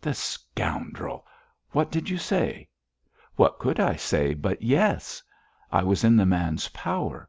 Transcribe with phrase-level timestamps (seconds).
[0.00, 1.26] 'The scoundrel!
[1.72, 2.68] What did you say?'
[3.34, 5.20] 'What could I say but "Yes"?
[5.72, 7.28] I was in the man's power.